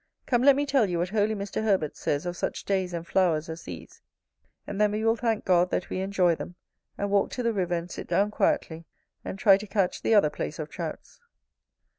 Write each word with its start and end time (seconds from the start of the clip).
Come 0.25 0.41
let 0.41 0.55
me 0.55 0.65
tell 0.65 0.89
you 0.89 0.97
what 0.97 1.09
holy 1.09 1.35
Mr. 1.35 1.61
Herbert 1.61 1.95
says 1.95 2.25
of 2.25 2.35
such 2.35 2.65
days 2.65 2.91
and 2.91 3.05
flowers 3.05 3.49
as 3.49 3.61
these, 3.65 4.01
and 4.65 4.81
then 4.81 4.93
we 4.93 5.05
will 5.05 5.15
thank 5.15 5.45
God 5.45 5.69
that 5.69 5.91
we 5.91 5.99
enjoy 5.99 6.33
them, 6.33 6.55
and 6.97 7.11
walk 7.11 7.29
to 7.33 7.43
the 7.43 7.53
river 7.53 7.75
and 7.75 7.91
sit 7.91 8.07
down 8.07 8.31
quietly, 8.31 8.85
and 9.23 9.37
try 9.37 9.57
to 9.57 9.67
catch 9.67 10.01
the 10.01 10.15
other 10.15 10.31
place 10.31 10.57
of 10.57 10.69
Trouts. 10.69 11.19